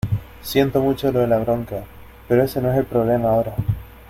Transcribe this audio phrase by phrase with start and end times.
[0.41, 1.83] siento mucho lo de la bronca,
[2.27, 3.55] pero ese no es el problema ahora.